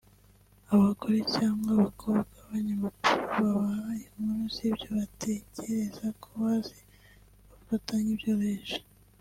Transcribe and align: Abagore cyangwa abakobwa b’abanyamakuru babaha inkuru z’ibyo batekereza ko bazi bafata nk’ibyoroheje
Abagore 0.73 1.19
cyangwa 1.35 1.69
abakobwa 1.75 2.35
b’abanyamakuru 2.37 3.23
babaha 3.39 3.91
inkuru 4.03 4.43
z’ibyo 4.55 4.89
batekereza 4.97 6.05
ko 6.21 6.27
bazi 6.41 6.79
bafata 7.51 7.93
nk’ibyoroheje 8.03 8.77